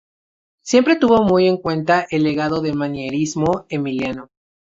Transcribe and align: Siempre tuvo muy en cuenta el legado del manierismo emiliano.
Siempre 0.63 0.95
tuvo 0.95 1.21
muy 1.25 1.47
en 1.47 1.57
cuenta 1.57 2.07
el 2.09 2.23
legado 2.23 2.59
del 2.63 2.73
manierismo 2.73 3.67
emiliano. 3.69 4.29